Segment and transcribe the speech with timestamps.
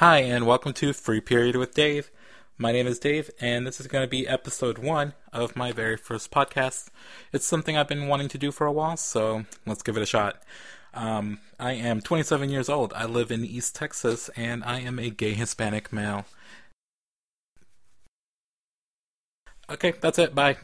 [0.00, 2.10] Hi, and welcome to Free Period with Dave.
[2.58, 5.96] My name is Dave, and this is going to be episode one of my very
[5.96, 6.88] first podcast.
[7.32, 10.04] It's something I've been wanting to do for a while, so let's give it a
[10.04, 10.42] shot.
[10.92, 12.92] Um, I am 27 years old.
[12.92, 16.26] I live in East Texas, and I am a gay Hispanic male.
[19.70, 20.34] Okay, that's it.
[20.34, 20.58] Bye.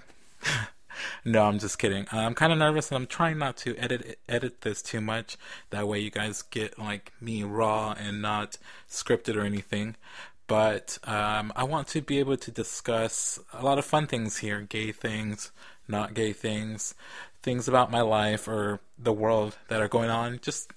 [1.25, 2.07] No, I'm just kidding.
[2.11, 5.37] I'm kind of nervous, and I'm trying not to edit edit this too much.
[5.71, 9.97] That way, you guys get like me raw and not scripted or anything.
[10.49, 14.63] But um, I want to be able to discuss a lot of fun things here:
[14.63, 15.53] gay things,
[15.87, 16.95] not gay things,
[17.43, 20.41] things about my life or the world that are going on.
[20.43, 20.73] Just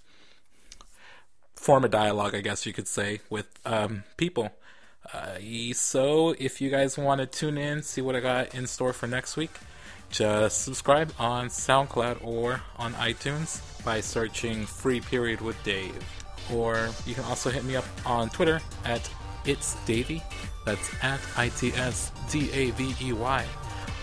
[1.55, 4.51] form a dialogue, I guess you could say, with um, people.
[5.13, 5.37] Uh,
[5.73, 9.07] so if you guys want to tune in, see what I got in store for
[9.07, 9.51] next week,
[10.09, 16.03] just subscribe on SoundCloud or on iTunes by searching Free Period with Dave.
[16.53, 19.09] Or you can also hit me up on Twitter at
[19.45, 20.23] It's Davey.
[20.65, 23.45] That's at I T S D A V E Y.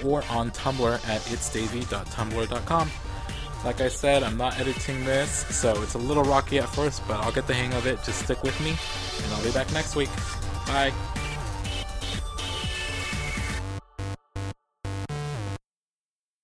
[0.04, 2.90] Or on Tumblr at itsdavey.tumblr.com.
[3.64, 7.20] Like I said, I'm not editing this, so it's a little rocky at first, but
[7.20, 8.02] I'll get the hang of it.
[8.02, 8.70] Just stick with me,
[9.24, 10.10] and I'll be back next week.
[10.66, 10.92] Bye.